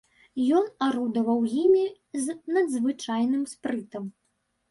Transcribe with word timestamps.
Ён 0.59 0.63
арудаваў 0.85 1.43
імі 1.63 1.83
з 2.27 2.35
надзвычайным 2.55 3.43
спрытам. 3.53 4.09